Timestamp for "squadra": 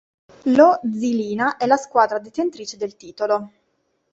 1.77-2.17